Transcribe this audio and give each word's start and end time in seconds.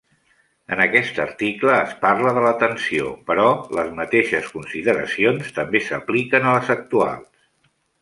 En 0.75 0.79
aquest 0.85 1.19
article 1.25 1.75
es 1.81 1.91
parla 2.05 2.31
de 2.39 2.43
la 2.47 2.55
tensió, 2.65 3.11
però, 3.29 3.47
les 3.81 3.93
mateixes 4.01 4.51
consideracions 4.57 5.57
també 5.61 5.87
s'apliquen 5.91 6.49
a 6.55 6.61
les 6.61 6.77
actuals. 6.81 7.51